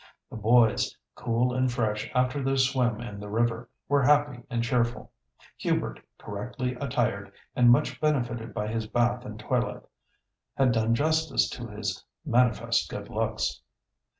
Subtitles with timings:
[0.31, 5.11] The boys, cool and fresh after their swim in the river, were happy and cheerful.
[5.57, 9.85] Hubert, correctly attired, and much benefited by his bath and toilette,
[10.55, 13.61] had done justice to his manifest good looks.